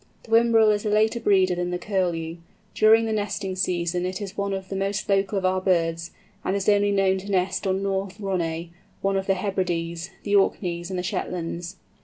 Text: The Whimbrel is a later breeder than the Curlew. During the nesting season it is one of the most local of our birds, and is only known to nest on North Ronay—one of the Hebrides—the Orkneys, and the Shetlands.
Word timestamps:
The 0.23 0.31
Whimbrel 0.31 0.71
is 0.71 0.83
a 0.83 0.89
later 0.89 1.19
breeder 1.19 1.53
than 1.53 1.69
the 1.69 1.77
Curlew. 1.77 2.37
During 2.73 3.05
the 3.05 3.13
nesting 3.13 3.55
season 3.55 4.03
it 4.03 4.19
is 4.19 4.35
one 4.35 4.51
of 4.51 4.69
the 4.69 4.75
most 4.75 5.07
local 5.07 5.37
of 5.37 5.45
our 5.45 5.61
birds, 5.61 6.09
and 6.43 6.55
is 6.55 6.67
only 6.67 6.89
known 6.91 7.19
to 7.19 7.29
nest 7.29 7.67
on 7.67 7.83
North 7.83 8.17
Ronay—one 8.19 9.15
of 9.15 9.27
the 9.27 9.35
Hebrides—the 9.35 10.35
Orkneys, 10.35 10.89
and 10.89 10.97
the 10.97 11.03
Shetlands. 11.03 11.75